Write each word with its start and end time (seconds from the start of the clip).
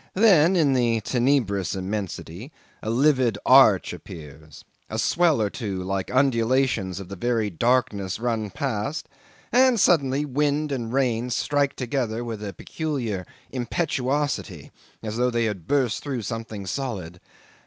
Then 0.15 0.55
in 0.55 0.73
the 0.73 0.99
tenebrous 1.01 1.75
immensity 1.75 2.51
a 2.81 2.89
livid 2.89 3.37
arch 3.45 3.93
appears; 3.93 4.65
a 4.89 4.97
swell 4.97 5.39
or 5.39 5.51
two 5.51 5.83
like 5.83 6.11
undulations 6.11 6.99
of 6.99 7.07
the 7.07 7.15
very 7.15 7.51
darkness 7.51 8.19
run 8.19 8.49
past, 8.49 9.07
and 9.51 9.79
suddenly, 9.79 10.25
wind 10.25 10.71
and 10.71 10.91
rain 10.91 11.29
strike 11.29 11.75
together 11.75 12.23
with 12.23 12.43
a 12.43 12.51
peculiar 12.51 13.27
impetuosity 13.51 14.71
as 15.03 15.19
if 15.19 15.33
they 15.33 15.45
had 15.45 15.67
burst 15.67 16.01
through 16.01 16.23
something 16.23 16.65
solid. 16.65 17.21